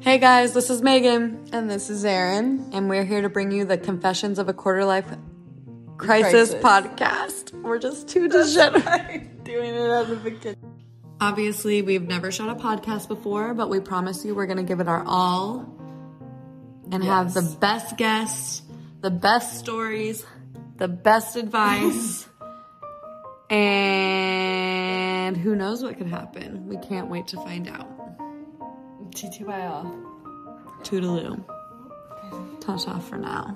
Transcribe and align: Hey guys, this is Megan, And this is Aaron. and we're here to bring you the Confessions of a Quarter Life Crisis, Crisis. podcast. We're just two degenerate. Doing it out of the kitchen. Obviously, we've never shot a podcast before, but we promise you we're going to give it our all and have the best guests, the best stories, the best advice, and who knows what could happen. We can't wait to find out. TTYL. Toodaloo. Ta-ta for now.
Hey 0.00 0.18
guys, 0.18 0.52
this 0.54 0.70
is 0.70 0.80
Megan, 0.82 1.46
And 1.52 1.68
this 1.70 1.90
is 1.90 2.04
Aaron. 2.04 2.70
and 2.72 2.88
we're 2.88 3.04
here 3.04 3.20
to 3.22 3.28
bring 3.28 3.50
you 3.52 3.64
the 3.64 3.76
Confessions 3.78 4.38
of 4.38 4.48
a 4.48 4.52
Quarter 4.54 4.84
Life 4.84 5.06
Crisis, 5.98 6.50
Crisis. 6.50 6.54
podcast. 6.62 7.52
We're 7.62 7.78
just 7.78 8.08
two 8.08 8.28
degenerate. 8.28 9.44
Doing 9.44 9.74
it 9.74 9.90
out 9.90 10.08
of 10.10 10.22
the 10.24 10.30
kitchen. 10.30 10.56
Obviously, 11.20 11.82
we've 11.82 12.08
never 12.08 12.30
shot 12.32 12.48
a 12.48 12.54
podcast 12.60 13.08
before, 13.08 13.52
but 13.52 13.68
we 13.68 13.78
promise 13.80 14.24
you 14.24 14.34
we're 14.34 14.46
going 14.46 14.56
to 14.56 14.62
give 14.62 14.80
it 14.80 14.88
our 14.88 15.04
all 15.06 15.68
and 16.90 17.04
have 17.04 17.34
the 17.34 17.42
best 17.60 17.98
guests, 17.98 18.62
the 19.02 19.10
best 19.10 19.58
stories, 19.58 20.24
the 20.78 20.88
best 20.88 21.36
advice, 21.36 22.26
and 23.50 25.36
who 25.36 25.54
knows 25.54 25.82
what 25.82 25.98
could 25.98 26.06
happen. 26.06 26.66
We 26.68 26.78
can't 26.78 27.08
wait 27.10 27.28
to 27.28 27.36
find 27.36 27.68
out. 27.68 27.86
TTYL. 29.20 29.84
Toodaloo. 30.82 31.44
Ta-ta 32.60 32.98
for 33.00 33.18
now. 33.18 33.54